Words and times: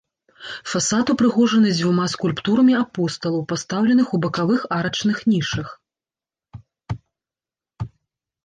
Фасад 0.71 1.11
упрыгожаны 1.13 1.73
дзвюма 1.73 2.05
скульптурамі 2.13 2.73
апосталаў, 2.83 3.41
пастаўленых 3.51 4.07
у 4.15 4.23
бакавых 4.23 4.65
арачных 4.79 5.23
нішах. 5.33 5.77